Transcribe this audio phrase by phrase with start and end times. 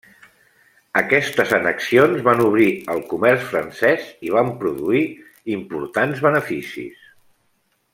[1.01, 5.07] Aquestes annexions van obrir el comerç francès i van produir
[5.61, 7.09] importants beneficis.